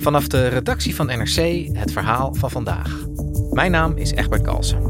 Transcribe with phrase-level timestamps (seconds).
[0.00, 3.06] Vanaf de redactie van NRC het verhaal van vandaag.
[3.50, 4.82] Mijn naam is Egbert Kalsen.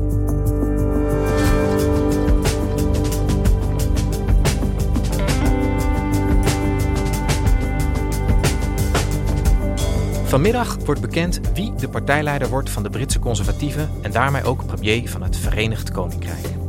[10.25, 15.09] Vanmiddag wordt bekend wie de partijleider wordt van de Britse conservatieven en daarmee ook premier
[15.09, 16.68] van het Verenigd Koninkrijk.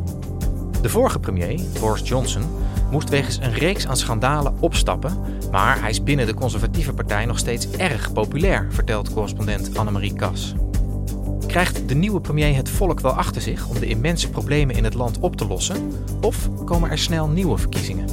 [0.82, 2.44] De vorige premier, Boris Johnson,
[2.92, 5.18] moest wegens een reeks aan schandalen opstappen,
[5.52, 10.54] maar hij is binnen de conservatieve partij nog steeds erg populair, vertelt correspondent Annemarie Kas.
[11.48, 14.94] Krijgt de nieuwe premier het volk wel achter zich om de immense problemen in het
[14.94, 15.92] land op te lossen?
[16.22, 18.06] Of komen er snel nieuwe verkiezingen?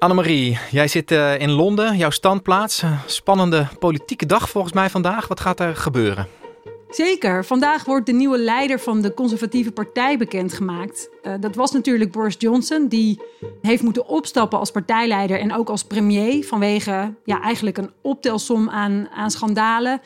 [0.00, 2.82] Annemarie, jij zit uh, in Londen, jouw standplaats.
[3.06, 5.28] Spannende politieke dag volgens mij vandaag.
[5.28, 6.28] Wat gaat er gebeuren?
[6.90, 7.44] Zeker.
[7.44, 11.08] Vandaag wordt de nieuwe leider van de conservatieve partij bekendgemaakt.
[11.22, 13.20] Uh, dat was natuurlijk Boris Johnson, die
[13.62, 19.08] heeft moeten opstappen als partijleider en ook als premier vanwege ja, eigenlijk een optelsom aan,
[19.14, 20.00] aan schandalen.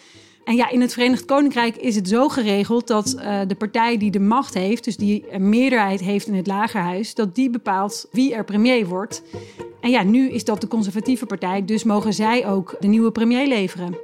[0.45, 4.11] En ja, in het Verenigd Koninkrijk is het zo geregeld dat uh, de partij die
[4.11, 8.35] de macht heeft, dus die een meerderheid heeft in het lagerhuis, dat die bepaalt wie
[8.35, 9.23] er premier wordt.
[9.85, 13.47] En ja, nu is dat de conservatieve partij, dus mogen zij ook de nieuwe premier
[13.47, 13.97] leveren.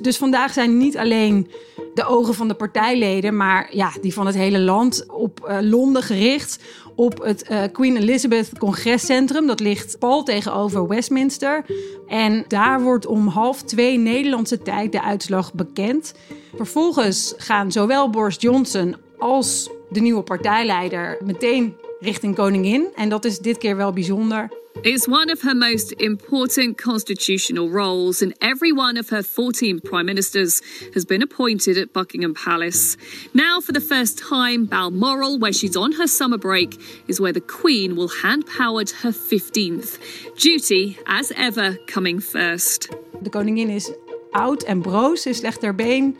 [0.00, 1.50] Dus vandaag zijn niet alleen
[1.94, 6.02] de ogen van de partijleden, maar ja, die van het hele land op uh, Londen
[6.02, 6.62] gericht.
[6.94, 9.46] Op het uh, Queen Elizabeth Congrescentrum.
[9.46, 11.64] Dat ligt pal tegenover Westminster.
[12.06, 16.14] En daar wordt om half twee Nederlandse tijd de uitslag bekend.
[16.56, 22.86] Vervolgens gaan zowel Boris Johnson als de nieuwe partijleider meteen richting koningin.
[22.96, 24.48] En dat is dit keer wel bijzonder.
[24.84, 30.06] It's one of her most important constitutional roles, and every one of her 14 prime
[30.06, 30.62] ministers
[30.94, 32.96] has been appointed at Buckingham Palace.
[33.34, 36.78] Now, for the first time, Balmoral, where she's on her summer break,
[37.08, 39.98] is where the Queen will hand power to her 15th.
[40.36, 42.90] Duty, as ever, coming first.
[43.22, 43.92] De koningin is
[44.34, 46.16] oud en broos, is slecht ter been.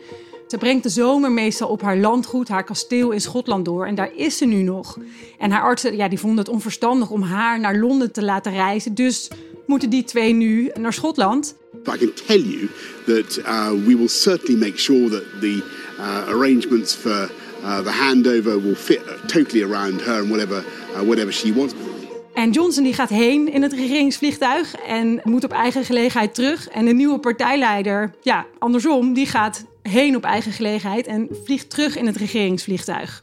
[0.47, 3.85] Ze brengt de zomer meestal op haar landgoed, haar kasteel in Schotland door.
[3.85, 4.97] En daar is ze nu nog.
[5.37, 8.93] En haar artsen ja, die vonden het onverstandig om haar naar Londen te laten reizen.
[8.93, 9.27] Dus
[9.65, 11.55] moeten die twee nu naar Schotland.
[11.73, 12.69] I can tell you
[13.05, 15.63] that uh, we will certainly make sure that the
[15.99, 17.29] uh, arrangements for
[17.63, 20.63] uh, the handover will fit totally around her and whatever,
[21.05, 21.73] whatever she wants.
[22.33, 26.67] En Johnson die gaat heen in het regeringsvliegtuig en moet op eigen gelegenheid terug.
[26.67, 31.95] En de nieuwe partijleider, ja, andersom, die gaat heen op eigen gelegenheid en vliegt terug
[31.95, 33.21] in het regeringsvliegtuig.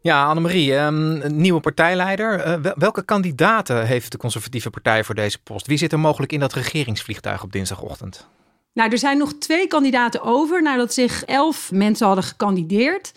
[0.00, 2.46] Ja, Annemarie, um, nieuwe partijleider.
[2.46, 5.66] Uh, welke kandidaten heeft de conservatieve partij voor deze post?
[5.66, 8.28] Wie zit er mogelijk in dat regeringsvliegtuig op dinsdagochtend?
[8.72, 13.12] Nou, er zijn nog twee kandidaten over nadat zich elf mensen hadden gekandideerd.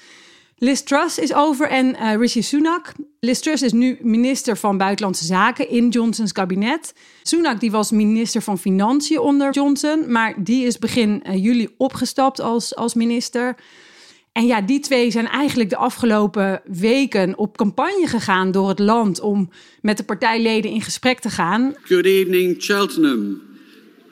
[0.58, 2.94] Liz Truss is over en uh, Rishi Sunak.
[3.26, 6.94] Liz Truss is nu minister van Buitenlandse Zaken in Johnsons kabinet.
[7.24, 12.40] Sunak die was minister van Financiën onder Johnson, maar die is begin uh, juli opgestapt
[12.40, 13.56] als, als minister.
[14.32, 19.20] En ja, die twee zijn eigenlijk de afgelopen weken op campagne gegaan door het land
[19.20, 19.50] om
[19.82, 21.76] met de partijleden in gesprek te gaan.
[21.82, 23.42] Good evening, Cheltenham.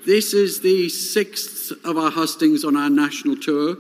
[0.06, 3.78] This is the sixth of our hustings on our national tour,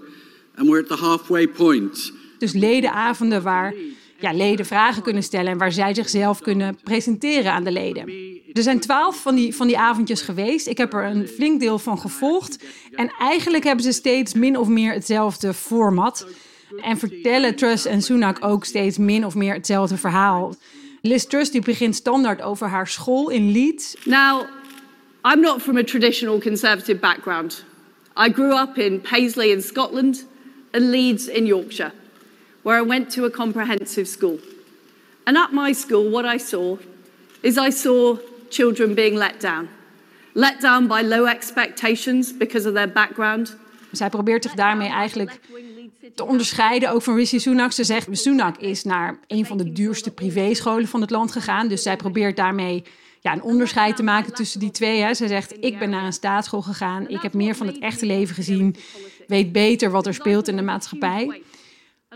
[0.56, 2.12] and we're at the halfway point.
[2.38, 3.74] Dus ledenavonden waar
[4.24, 8.10] ja, leden vragen kunnen stellen en waar zij zichzelf kunnen presenteren aan de leden.
[8.54, 10.68] Er zijn twaalf van die, van die avondjes geweest.
[10.68, 12.64] Ik heb er een flink deel van gevolgd.
[12.92, 16.28] En eigenlijk hebben ze steeds min of meer hetzelfde format.
[16.82, 20.56] En vertellen Truss en Sunak ook steeds min of meer hetzelfde verhaal.
[21.02, 23.96] Liz Truss die begint standaard over haar school in Leeds.
[24.06, 24.42] Now,
[25.34, 27.66] I'm not from a traditional conservative background.
[28.28, 30.28] I grew up in Paisley in Scotland
[30.72, 31.92] and Leeds in Yorkshire
[32.64, 34.40] where I went to a comprehensive school.
[35.24, 36.78] And at my school, what I saw
[37.42, 38.18] is I saw
[38.50, 39.68] children being let down.
[40.34, 43.56] Let down by low expectations because of their background.
[43.92, 45.40] Zij probeert zich daarmee eigenlijk
[46.16, 47.72] te onderscheiden, ook van Rishi Sunak.
[47.72, 51.68] Ze zegt, Sunak is naar een van de duurste privéscholen van het land gegaan.
[51.68, 52.84] Dus zij probeert daarmee
[53.20, 55.02] ja, een onderscheid te maken tussen die twee.
[55.02, 55.14] Hè.
[55.14, 57.08] Zij zegt, ik ben naar een staatsschool gegaan.
[57.08, 58.76] Ik heb meer van het echte leven gezien.
[59.28, 61.42] Weet beter wat er speelt in de maatschappij.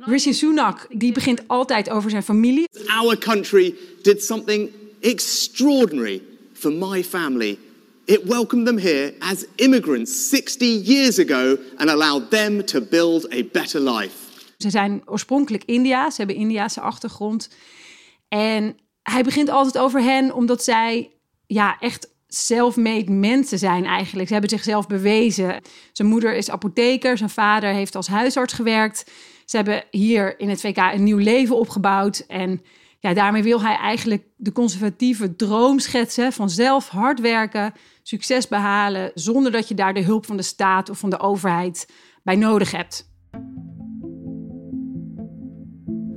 [0.05, 2.67] Rishi Sunak, die begint altijd over zijn familie.
[2.87, 6.21] Our country did something extraordinary
[6.53, 7.57] for my family.
[8.05, 13.43] It welcomed them here as immigrants 60 years ago and allowed them to build a
[13.51, 14.15] better life.
[14.57, 17.49] Ze zijn oorspronkelijk India's, ze hebben Indiase achtergrond.
[18.27, 21.11] En hij begint altijd over hen omdat zij
[21.47, 24.27] ja, echt self-made mensen zijn eigenlijk.
[24.27, 25.61] Ze hebben zichzelf bewezen.
[25.91, 29.11] Zijn moeder is apotheker, zijn vader heeft als huisarts gewerkt.
[29.49, 32.23] Ze hebben hier in het VK een nieuw leven opgebouwd.
[32.27, 32.61] En
[32.99, 37.73] ja, daarmee wil hij eigenlijk de conservatieve droom schetsen van zelf hard werken,
[38.03, 41.89] succes behalen, zonder dat je daar de hulp van de staat of van de overheid
[42.23, 43.09] bij nodig hebt.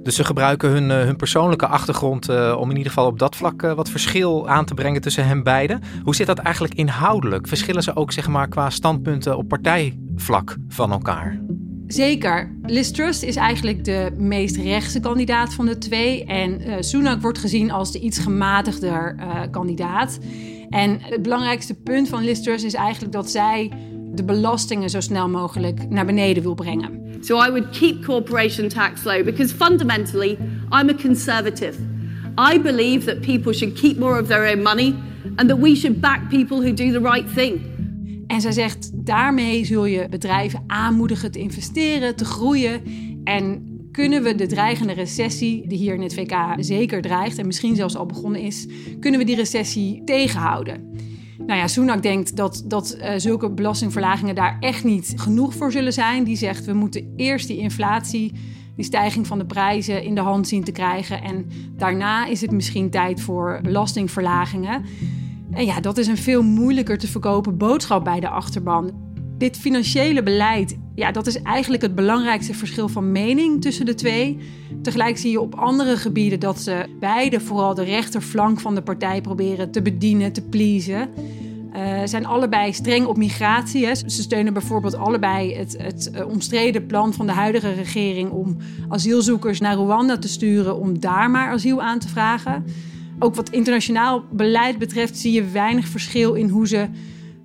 [0.02, 3.36] Dus ze gebruiken hun, uh, hun persoonlijke achtergrond uh, om in ieder geval op dat
[3.36, 5.82] vlak uh, wat verschil aan te brengen tussen hen beiden.
[6.02, 7.48] Hoe zit dat eigenlijk inhoudelijk?
[7.48, 11.40] Verschillen ze ook zeg maar, qua standpunten op partijvlak van elkaar?
[11.92, 12.54] Zeker.
[12.66, 16.24] Liz Truss is eigenlijk de meest rechtse kandidaat van de twee.
[16.24, 20.18] En uh, Sunak wordt gezien als de iets gematigder uh, kandidaat.
[20.68, 23.70] En het belangrijkste punt van Liz Truss is eigenlijk dat zij
[24.14, 27.00] de belastingen zo snel mogelijk naar beneden wil brengen.
[27.20, 30.30] So I would keep corporation tax low because fundamentally
[30.70, 31.78] I'm a conservative.
[32.52, 34.94] I believe that people should keep more of their own money
[35.36, 37.79] and that we should back people who do the right thing.
[38.30, 42.82] En zij zegt, daarmee zul je bedrijven aanmoedigen te investeren, te groeien.
[43.24, 47.76] En kunnen we de dreigende recessie, die hier in het VK zeker dreigt en misschien
[47.76, 48.66] zelfs al begonnen is,
[49.00, 50.90] kunnen we die recessie tegenhouden?
[51.46, 55.92] Nou ja, Sunak denkt dat, dat uh, zulke belastingverlagingen daar echt niet genoeg voor zullen
[55.92, 56.24] zijn.
[56.24, 58.32] Die zegt, we moeten eerst die inflatie,
[58.76, 61.22] die stijging van de prijzen in de hand zien te krijgen.
[61.22, 64.84] En daarna is het misschien tijd voor belastingverlagingen.
[65.52, 69.08] En ja, dat is een veel moeilijker te verkopen boodschap bij de achterban.
[69.38, 74.38] Dit financiële beleid, ja, dat is eigenlijk het belangrijkste verschil van mening tussen de twee.
[74.82, 79.20] Tegelijk zie je op andere gebieden dat ze beide vooral de rechterflank van de partij
[79.20, 81.08] proberen te bedienen, te pleasen.
[81.76, 83.86] Uh, zijn allebei streng op migratie.
[83.86, 83.94] Hè.
[83.94, 88.56] Ze steunen bijvoorbeeld allebei het, het uh, omstreden plan van de huidige regering om
[88.88, 92.64] asielzoekers naar Rwanda te sturen om daar maar asiel aan te vragen.
[93.22, 96.88] Ook wat internationaal beleid betreft zie je weinig verschil in hoe ze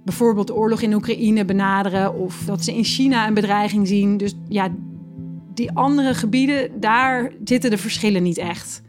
[0.06, 4.18] bijvoorbeeld oorlog in Oekraïne benaderen of dat ze in China een bedreiging zien.
[4.18, 4.70] Dus ja,
[5.54, 8.82] die andere gebieden, daar zitten de verschillen niet echt.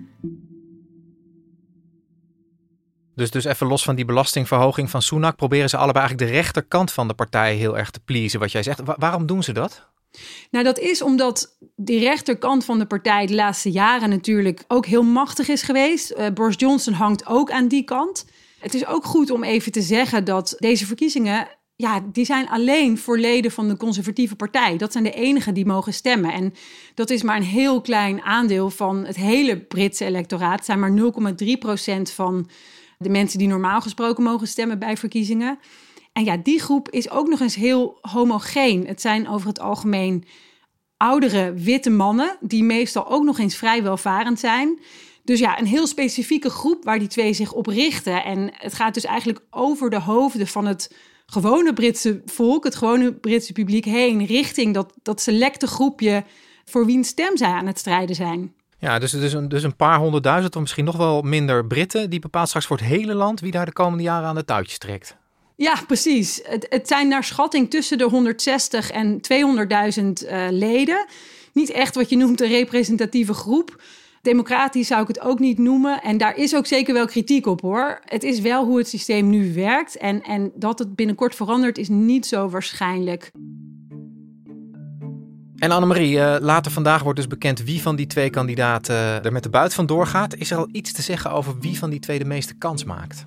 [3.14, 6.92] Dus, dus even los van die belastingverhoging van Sunak, proberen ze allebei eigenlijk de rechterkant
[6.92, 8.80] van de partij heel erg te pleasen, wat jij zegt.
[8.84, 9.88] waarom doen ze dat?
[10.50, 15.02] Nou, dat is omdat die rechterkant van de partij de laatste jaren natuurlijk ook heel
[15.02, 16.10] machtig is geweest.
[16.10, 18.24] Uh, Boris Johnson hangt ook aan die kant.
[18.58, 22.98] Het is ook goed om even te zeggen dat deze verkiezingen ja, die zijn alleen
[22.98, 24.76] voor leden van de conservatieve partij.
[24.76, 26.32] Dat zijn de enigen die mogen stemmen.
[26.32, 26.54] En
[26.94, 30.56] dat is maar een heel klein aandeel van het hele Britse electoraat.
[30.56, 31.12] Het zijn maar
[31.44, 32.48] 0,3 procent van
[32.98, 35.58] de mensen die normaal gesproken mogen stemmen bij verkiezingen.
[36.16, 38.86] En ja, die groep is ook nog eens heel homogeen.
[38.86, 40.24] Het zijn over het algemeen
[40.96, 44.80] oudere witte mannen, die meestal ook nog eens vrij welvarend zijn.
[45.24, 48.24] Dus ja, een heel specifieke groep waar die twee zich op richten.
[48.24, 50.94] En het gaat dus eigenlijk over de hoofden van het
[51.26, 56.24] gewone Britse volk, het gewone Britse publiek heen, richting dat, dat selecte groepje
[56.64, 58.54] voor wiens stem zij aan het strijden zijn.
[58.78, 62.20] Ja, dus, dus, een, dus een paar honderdduizend of misschien nog wel minder Britten, die
[62.20, 65.16] bepaalt straks voor het hele land wie daar de komende jaren aan de touwtjes trekt.
[65.56, 66.40] Ja, precies.
[66.68, 71.06] Het, zijn naar schatting tussen de 160 en 200.000 uh, leden.
[71.52, 73.82] Niet echt wat je noemt een representatieve groep.
[74.22, 76.02] Democratisch zou ik het ook niet noemen.
[76.02, 78.00] En daar is ook zeker wel kritiek op hoor.
[78.04, 79.96] Het is wel hoe het systeem nu werkt.
[79.96, 83.30] En, en dat het binnenkort verandert is niet zo waarschijnlijk.
[85.56, 89.42] En Annemarie, uh, later vandaag wordt dus bekend wie van die twee kandidaten er met
[89.42, 90.34] de buit van doorgaat.
[90.34, 93.24] Is er al iets te zeggen over wie van die twee de meeste kans maakt?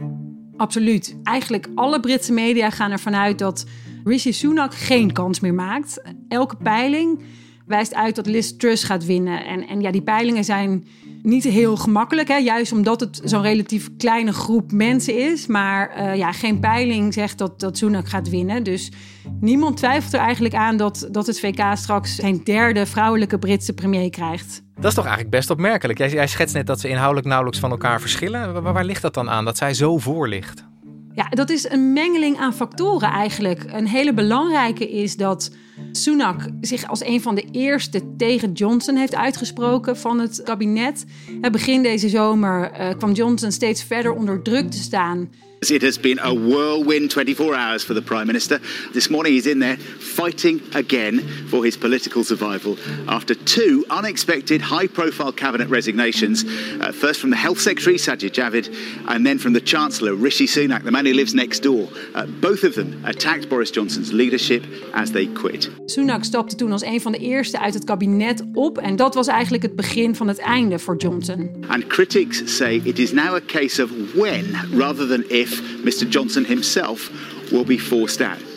[0.59, 1.15] Absoluut.
[1.23, 3.65] Eigenlijk alle Britse media gaan ervan uit dat
[4.03, 6.01] Rishi Sunak geen kans meer maakt.
[6.27, 7.21] Elke peiling
[7.65, 9.45] wijst uit dat Liz Truss gaat winnen.
[9.45, 10.87] En, en ja, die peilingen zijn
[11.21, 12.35] niet heel gemakkelijk, hè?
[12.35, 15.47] juist omdat het zo'n relatief kleine groep mensen is.
[15.47, 18.63] Maar uh, ja, geen peiling zegt dat, dat Sunak gaat winnen.
[18.63, 18.91] Dus
[19.39, 24.09] niemand twijfelt er eigenlijk aan dat, dat het VK straks zijn derde vrouwelijke Britse premier
[24.09, 24.63] krijgt.
[24.79, 25.99] Dat is toch eigenlijk best opmerkelijk.
[25.99, 28.63] Jij, schetst net dat ze inhoudelijk nauwelijks van elkaar verschillen.
[28.63, 30.65] Waar, waar ligt dat dan aan, dat zij zo voor ligt?
[31.13, 33.65] Ja, dat is een mengeling aan factoren eigenlijk.
[33.67, 35.51] Een hele belangrijke is dat
[35.91, 41.05] Sunak zich als een van de eerste tegen Johnson heeft uitgesproken van het kabinet.
[41.51, 45.29] Begin deze zomer uh, kwam Johnson steeds verder onder druk te staan
[45.61, 48.61] It has been a whirlwind 24 hours for the Prime Minister.
[48.93, 52.77] This morning he's in there fighting again for his political survival
[53.09, 56.45] after two unexpected high profile cabinet resignations.
[56.45, 58.73] Uh, first from the Health Secretary, Sajid Javid,
[59.09, 61.89] and then from the Chancellor, Rishi Sunak, the man who lives next door.
[62.15, 64.63] Uh, both of them attacked Boris Johnson's leadership
[64.93, 65.69] as they quit.
[65.85, 69.27] Sunak stapte toen als een van de eerste uit het kabinet op en dat was
[69.27, 71.65] eigenlijk het begin van het einde voor Johnson.
[71.67, 76.07] And critics say it is now a case of when rather than if if Mr.
[76.07, 77.11] Johnson himself
[77.51, 78.47] will be forced out.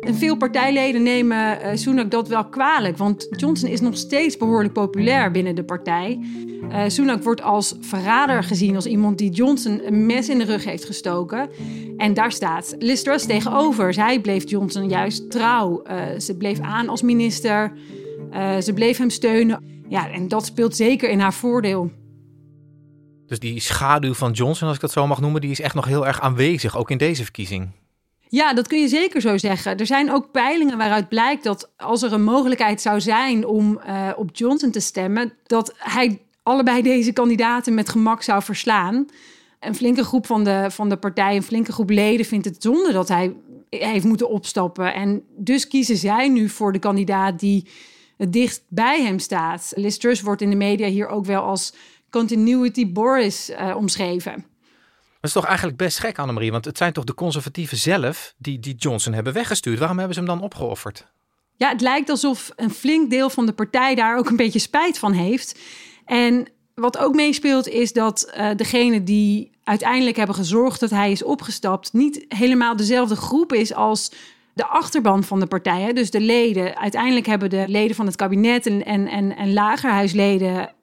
[0.00, 4.72] En veel partijleden nemen uh, Sunak dat wel kwalijk, want Johnson is nog steeds behoorlijk
[4.72, 6.18] populair binnen de partij.
[6.68, 10.64] Uh, Sunak wordt als verrader gezien, als iemand die Johnson een mes in de rug
[10.64, 11.48] heeft gestoken.
[11.96, 13.94] En daar staat Liz tegenover.
[13.94, 15.82] Zij bleef Johnson juist trouw.
[15.90, 17.72] Uh, ze bleef aan als minister.
[18.60, 19.62] ze bleef hem steunen.
[19.88, 21.90] Ja, en dat speelt zeker in haar voordeel.
[23.26, 25.84] Dus die schaduw van Johnson, als ik dat zo mag noemen, die is echt nog
[25.84, 27.70] heel erg aanwezig, ook in deze verkiezing.
[28.28, 29.76] Ja, dat kun je zeker zo zeggen.
[29.76, 34.10] Er zijn ook peilingen waaruit blijkt dat als er een mogelijkheid zou zijn om uh,
[34.16, 39.06] op Johnson te stemmen, dat hij allebei deze kandidaten met gemak zou verslaan.
[39.60, 42.92] Een flinke groep van de, van de partij, een flinke groep leden vindt het zonde
[42.92, 43.34] dat hij
[43.70, 44.94] heeft moeten opstappen.
[44.94, 47.68] En dus kiezen zij nu voor de kandidaat die
[48.16, 49.72] het dichtst bij hem staat.
[49.74, 51.74] Liz Truss wordt in de media hier ook wel als
[52.16, 54.32] continuity Boris uh, omschreven.
[55.20, 56.52] Dat is toch eigenlijk best gek, Annemarie?
[56.52, 59.78] Want het zijn toch de conservatieven zelf die, die Johnson hebben weggestuurd.
[59.78, 61.06] Waarom hebben ze hem dan opgeofferd?
[61.56, 64.98] Ja, het lijkt alsof een flink deel van de partij daar ook een beetje spijt
[64.98, 65.58] van heeft.
[66.04, 71.22] En wat ook meespeelt is dat uh, degene die uiteindelijk hebben gezorgd dat hij is
[71.22, 74.12] opgestapt, niet helemaal dezelfde groep is als
[74.56, 76.76] de achterban van de partijen, dus de leden.
[76.76, 80.74] Uiteindelijk hebben de leden van het kabinet en, en, en, en lagerhuisleden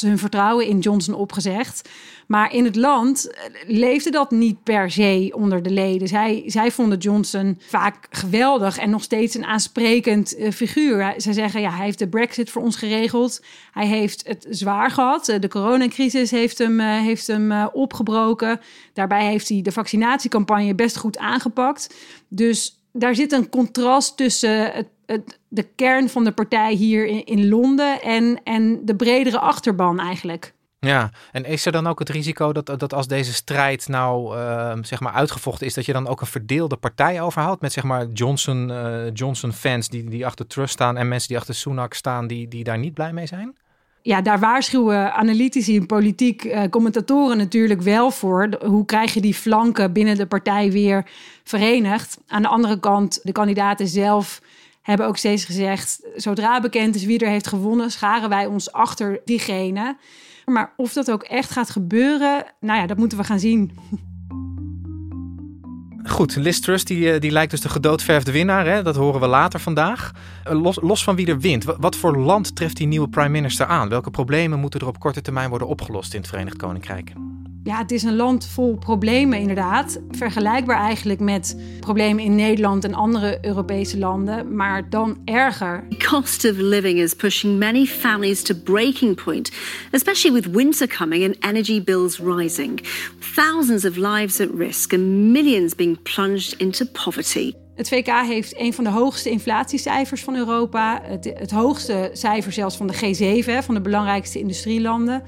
[0.00, 1.88] hun vertrouwen in Johnson opgezegd.
[2.26, 6.08] Maar in het land eh, leefde dat niet per se onder de leden.
[6.08, 11.14] Zij, zij vonden Johnson vaak geweldig en nog steeds een aansprekend uh, figuur.
[11.16, 13.44] Zij zeggen, ja, hij heeft de brexit voor ons geregeld.
[13.72, 15.28] Hij heeft het zwaar gehad.
[15.28, 18.60] Eh, de coronacrisis heeft hem, heeft hem opgebroken.
[18.92, 21.94] Daarbij heeft hij de vaccinatiecampagne best goed aangepakt.
[22.28, 24.72] Dus daar zit een contrast tussen
[25.06, 30.00] het, de kern van de partij hier in, in Londen en, en de bredere achterban
[30.00, 30.54] eigenlijk.
[30.78, 34.72] Ja, en is er dan ook het risico dat, dat als deze strijd nou uh,
[34.80, 38.06] zeg maar uitgevochten is, dat je dan ook een verdeelde partij overhoudt met zeg maar
[38.06, 42.26] Johnson, uh, Johnson fans die, die achter Trust staan en mensen die achter Sunak staan
[42.26, 43.56] die, die daar niet blij mee zijn?
[44.02, 48.48] Ja, daar waarschuwen analytici en politiek uh, commentatoren natuurlijk wel voor.
[48.64, 51.06] Hoe krijg je die flanken binnen de partij weer
[51.44, 52.18] verenigd?
[52.26, 54.42] Aan de andere kant, de kandidaten zelf
[54.82, 59.20] hebben ook steeds gezegd: zodra bekend is wie er heeft gewonnen, scharen wij ons achter
[59.24, 59.96] diegene.
[60.44, 63.72] Maar of dat ook echt gaat gebeuren, nou ja, dat moeten we gaan zien.
[66.04, 68.66] Goed, Liz Truss die, eh, die lijkt dus de gedoodverfde winnaar.
[68.66, 68.82] Hè?
[68.82, 70.12] Dat horen we later vandaag.
[70.44, 73.66] Eh, los, los van wie er wint, wat voor land treft die nieuwe prime minister
[73.66, 73.88] aan?
[73.88, 77.12] Welke problemen moeten er op korte termijn worden opgelost in het Verenigd Koninkrijk?
[77.70, 80.00] Ja, het is een land vol problemen inderdaad.
[80.10, 85.84] Vergelijkbaar eigenlijk met problemen in Nederland en andere Europese landen, maar dan erger.
[85.88, 89.52] The cost of living is pushing many families to breaking point,
[89.90, 92.80] especially with winter coming and energy bills rising.
[93.34, 97.52] Thousands of lives at risk and millions being plunged into poverty.
[97.74, 101.00] Het VK heeft een van de hoogste inflatiecijfers van Europa.
[101.02, 105.22] Het, het hoogste cijfer zelfs van de G7, van de belangrijkste industrielanden.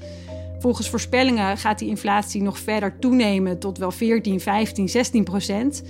[0.63, 5.83] Volgens voorspellingen gaat die inflatie nog verder toenemen tot wel 14, 15, 16 procent.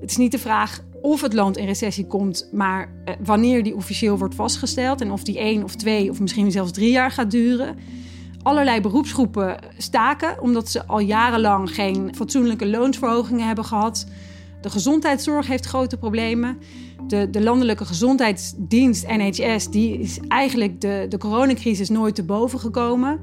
[0.00, 3.76] Het is niet de vraag of het land in recessie komt, maar eh, wanneer die
[3.76, 7.30] officieel wordt vastgesteld en of die één of twee of misschien zelfs drie jaar gaat
[7.30, 7.76] duren.
[8.42, 14.06] Allerlei beroepsgroepen staken omdat ze al jarenlang geen fatsoenlijke loonsverhogingen hebben gehad.
[14.60, 16.58] De gezondheidszorg heeft grote problemen.
[17.06, 23.20] De, de landelijke gezondheidsdienst NHS die is eigenlijk de, de coronacrisis nooit te boven gekomen.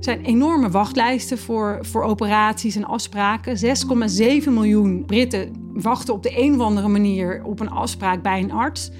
[0.00, 3.56] Er zijn enorme wachtlijsten voor, voor operaties en afspraken.
[4.44, 8.52] 6,7 miljoen Britten wachten op de een of andere manier op een afspraak bij een
[8.52, 8.90] arts.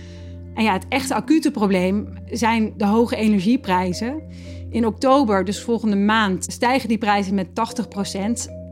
[0.55, 4.23] En ja, het echte acute probleem zijn de hoge energieprijzen.
[4.71, 7.51] In oktober, dus volgende maand, stijgen die prijzen met 80%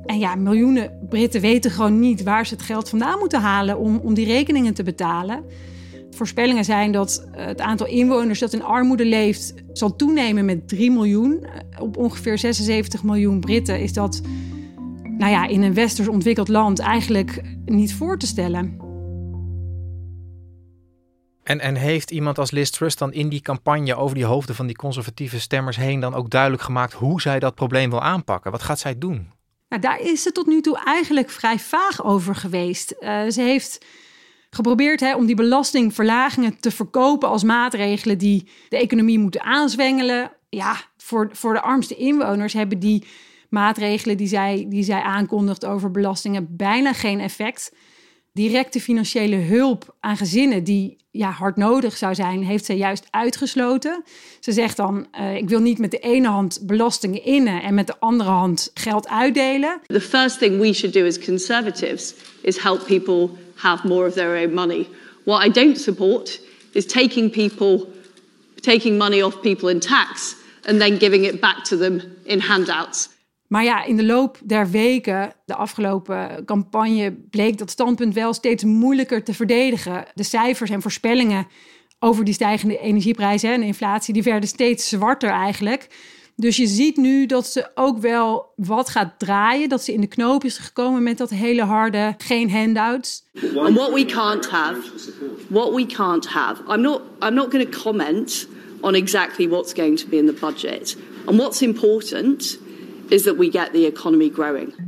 [0.05, 3.97] En ja, miljoenen Britten weten gewoon niet waar ze het geld vandaan moeten halen om,
[3.97, 5.45] om die rekeningen te betalen.
[6.11, 10.91] Voorspellingen zijn dat eh, het aantal inwoners dat in armoede leeft zal toenemen met 3
[10.91, 11.45] miljoen.
[11.45, 14.21] Eh, op ongeveer 76 miljoen Britten is dat
[15.19, 18.87] nou ja, in een westers ontwikkeld land eigenlijk niet voor te stellen.
[21.43, 24.67] En, en heeft iemand als Liz Truss dan in die campagne over die hoofden van
[24.67, 28.51] die conservatieve stemmers heen dan ook duidelijk gemaakt hoe zij dat probleem wil aanpakken?
[28.51, 29.31] Wat gaat zij doen?
[29.69, 32.95] Nou, daar is ze tot nu toe eigenlijk vrij vaag over geweest.
[33.01, 33.85] Uh, ze heeft
[34.51, 40.31] geprobeerd hè, om die belastingverlagingen te verkopen als maatregelen die de economie moeten aanzwengelen.
[40.49, 43.05] Ja, voor, voor de armste inwoners hebben die
[43.49, 47.73] maatregelen die zij, die zij aankondigt over belastingen bijna geen effect.
[48.33, 54.03] Directe financiële hulp aan gezinnen die ja, hard nodig zou zijn, heeft zij juist uitgesloten.
[54.41, 57.87] Ze zegt dan: uh, ik wil niet met de ene hand belastingen innen en met
[57.87, 59.81] de andere hand geld uitdelen.
[59.87, 63.29] The first thing we should do as conservatives is help people
[63.59, 64.89] have more of their own money.
[65.25, 66.41] What I don't support
[66.73, 67.87] is taking people
[68.61, 70.37] taking money off people in tax
[70.67, 73.09] and then giving it back to them in handouts.
[73.49, 78.65] Maar ja, in de loop der weken, de afgelopen campagne, bleek dat standpunt wel steeds
[78.65, 80.05] moeilijker te verdedigen.
[80.15, 81.47] De cijfers en voorspellingen
[81.99, 85.89] over die stijgende energieprijzen en inflatie, die werden steeds zwarter eigenlijk.
[86.41, 89.69] Dus je ziet nu dat ze ook wel wat gaat draaien.
[89.69, 93.25] Dat ze in de knoop is gekomen met dat hele harde geen handouts.
[93.55, 94.81] And what we can't have,
[95.49, 96.63] what we can't have.
[96.69, 98.49] I'm not, I'm not going to comment
[98.81, 100.97] on exactly what's going to be in the budget.
[101.27, 102.59] And what's important
[103.09, 104.88] is that we get the economy growing.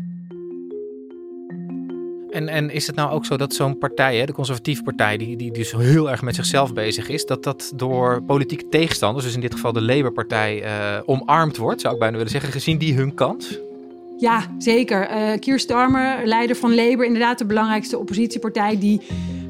[2.30, 5.36] En, en is het nou ook zo dat zo'n partij, hè, de conservatieve partij, die,
[5.36, 9.40] die dus heel erg met zichzelf bezig is, dat dat door politieke tegenstanders, dus in
[9.40, 13.14] dit geval de Labour-partij, uh, omarmd wordt, zou ik bijna willen zeggen, gezien die hun
[13.14, 13.60] kant?
[14.18, 15.10] Ja, zeker.
[15.10, 19.00] Uh, Keir Starmer, leider van Labour, inderdaad de belangrijkste oppositiepartij, die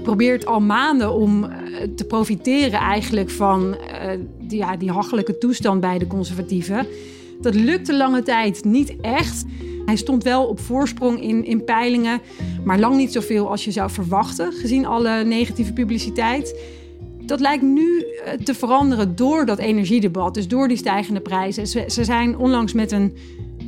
[0.02, 1.50] probeert al maanden om uh,
[1.96, 3.76] te profiteren eigenlijk van
[4.40, 6.86] die, ja, die hachelijke toestand bij de conservatieven.
[7.40, 9.44] Dat lukte lange tijd niet echt.
[9.84, 12.20] Hij stond wel op voorsprong in, in peilingen,
[12.64, 16.58] maar lang niet zoveel als je zou verwachten, gezien alle negatieve publiciteit.
[17.22, 21.66] Dat lijkt nu eh, te veranderen door dat energiedebat, dus door die stijgende prijzen.
[21.66, 23.16] Ze, zijn onlangs met een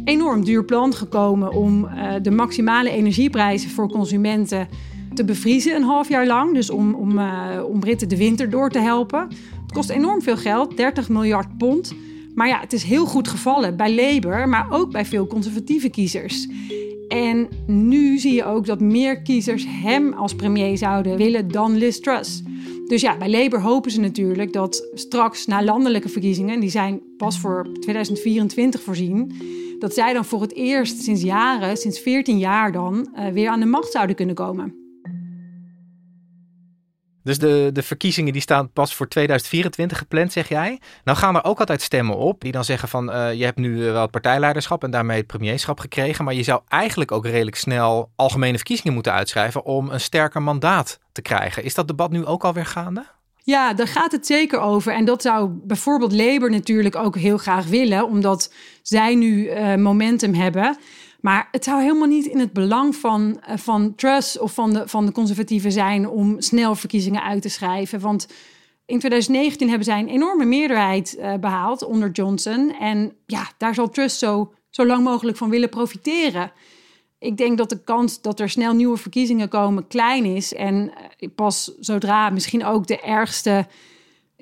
[0.05, 4.69] enorm duur plan gekomen om uh, de maximale energieprijzen voor consumenten
[5.15, 6.55] te bevriezen een half jaar lang.
[6.55, 7.25] Dus om, om, uh,
[7.67, 9.29] om Britten de winter door te helpen.
[9.63, 11.95] Het kost enorm veel geld, 30 miljard pond.
[12.35, 16.49] Maar ja, het is heel goed gevallen bij Labour, maar ook bij veel conservatieve kiezers.
[17.09, 21.99] En nu zie je ook dat meer kiezers hem als premier zouden willen dan Liz
[21.99, 22.42] Truss.
[22.87, 27.38] Dus ja, bij Labour hopen ze natuurlijk dat straks na landelijke verkiezingen, die zijn pas
[27.38, 29.33] voor 2024 voorzien,
[29.79, 33.61] dat zij dan voor het eerst sinds jaren, sinds 14 jaar dan, uh, weer aan
[33.61, 34.82] de macht zouden kunnen komen.
[37.23, 40.81] Dus de, de verkiezingen die staan pas voor 2024 gepland, zeg jij.
[41.05, 43.11] Nou gaan er ook altijd stemmen op die dan zeggen van...
[43.11, 46.25] Uh, je hebt nu eh, wel het partijleiderschap en daarmee het premierschap gekregen...
[46.25, 49.65] maar je zou eigenlijk ook redelijk snel algemene verkiezingen moeten uitschrijven...
[49.65, 51.65] om een sterker mandaat te krijgen.
[51.65, 53.07] Is dat debat nu ook alweer gaande?
[53.45, 54.93] Ja, daar gaat het zeker over.
[54.93, 58.07] En dat zou bijvoorbeeld Labour natuurlijk ook heel graag willen...
[58.07, 60.77] omdat zij nu uh, momentum hebben...
[61.23, 64.89] Maar het zou helemaal niet in het belang van, uh, van Truss of van de,
[64.89, 68.01] van de conservatieven zijn om snel verkiezingen uit te schrijven.
[68.01, 68.27] Want
[68.87, 72.75] in 2019 hebben zij een enorme meerderheid uh, behaald onder Johnson.
[72.81, 76.53] En ja, daar zal Truss zo, zo lang mogelijk van willen profiteren.
[77.19, 80.55] Ik denk dat de kans dat er snel nieuwe verkiezingen komen klein is.
[80.55, 83.67] En uh, pas zodra misschien ook de ergste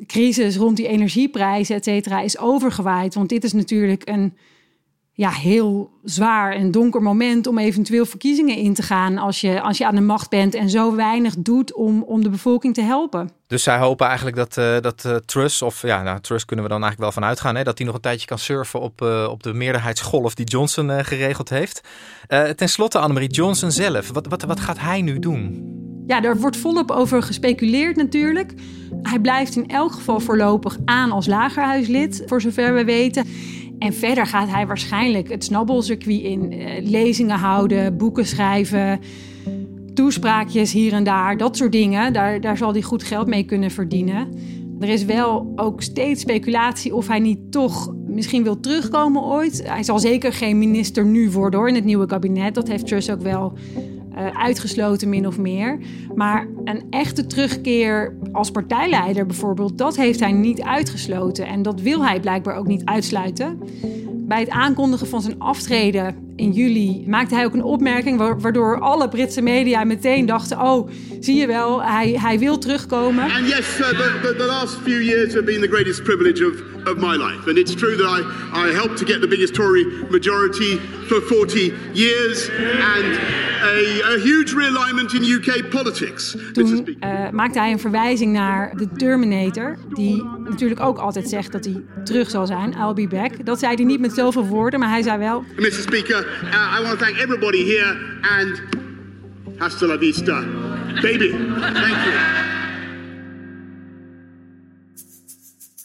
[0.06, 3.14] crisis rond die energieprijzen, et cetera, is overgewaaid.
[3.14, 4.36] Want dit is natuurlijk een
[5.20, 9.78] ja, heel zwaar en donker moment om eventueel verkiezingen in te gaan als je, als
[9.78, 13.30] je aan de macht bent en zo weinig doet om, om de bevolking te helpen.
[13.46, 16.70] Dus zij hopen eigenlijk dat, uh, dat uh, Truss, of ja, nou, Truss kunnen we
[16.70, 19.28] dan eigenlijk wel van uitgaan, hè, dat hij nog een tijdje kan surfen op, uh,
[19.30, 21.80] op de meerderheidsgolf die Johnson geregeld heeft.
[22.56, 25.78] ten slotte, Annemarie, Johnson zelf, wat, wat, wat gaat hij nu doen?
[26.06, 28.54] Ja, daar wordt volop over gespeculeerd natuurlijk.
[29.02, 33.26] Hij blijft in elk geval voorlopig aan als lagerhuislid, voor zover we weten.
[33.80, 36.52] En verder gaat hij waarschijnlijk het snabbelcircuit in.
[36.52, 39.00] Uh, lezingen houden, boeken schrijven,
[39.94, 42.12] toespraakjes hier en daar, dat soort dingen.
[42.12, 44.28] Daar, daar zal hij goed geld mee kunnen verdienen.
[44.80, 49.62] Er is wel ook steeds speculatie of hij niet toch misschien wil terugkomen ooit.
[49.66, 52.54] Hij zal zeker geen minister nu worden hoor, in het nieuwe kabinet.
[52.54, 53.52] Dat heeft Truss ook wel
[54.28, 55.78] uitgesloten min of meer.
[56.14, 61.46] Maar een echte terugkeer als partijleider bijvoorbeeld, dat heeft hij niet uitgesloten.
[61.46, 63.58] En dat wil hij blijkbaar ook niet uitsluiten.
[64.30, 69.08] Bij het aankondigen van zijn aftreden in juli maakte hij ook een opmerking waardoor alle
[69.08, 70.90] Britse media meteen dachten: oh,
[71.20, 73.24] zie je wel, hij, hij wil terugkomen.
[73.24, 76.52] And yes, the, the, the last few years have been the greatest privilege of,
[76.86, 77.48] of my life.
[77.48, 78.22] And it's true that I,
[78.68, 82.50] I helped to get the biggest Tory majority for 40 years
[82.96, 83.18] and
[83.62, 86.36] a, a huge realignment in UK politics.
[86.52, 91.64] Toen uh, maakte hij een verwijzing naar de Terminator, die natuurlijk ook altijd zegt dat
[91.64, 92.72] hij terug zal zijn.
[92.72, 93.46] I'll be back.
[93.46, 95.44] Dat zei hij niet met zoveel woorden, maar hij zei wel.
[95.56, 95.72] Mr.
[95.72, 97.96] Speaker, uh, I want to thank everybody here
[98.38, 98.62] and
[99.58, 100.44] hasta la vista,
[101.02, 101.30] baby.
[101.60, 102.14] Thank you.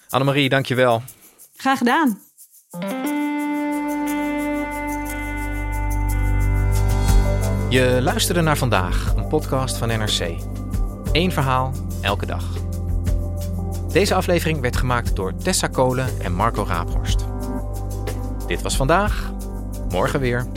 [0.10, 1.04] Annemarie, dankjewel.
[1.56, 2.20] Graag gedaan.
[7.70, 10.36] Je luisterde naar vandaag, een podcast van NRC.
[11.12, 12.46] Eén verhaal, elke dag.
[13.92, 17.35] Deze aflevering werd gemaakt door Tessa Kolen en Marco Raaphorst.
[18.48, 19.34] Dit was vandaag,
[19.90, 20.48] morgen weer.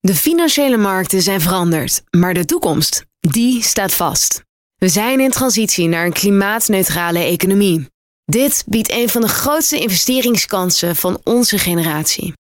[0.00, 4.42] De financiële markten zijn veranderd, maar de toekomst, die staat vast.
[4.76, 7.88] We zijn in transitie naar een klimaatneutrale economie.
[8.24, 12.32] Dit biedt een van de grootste investeringskansen van onze generatie.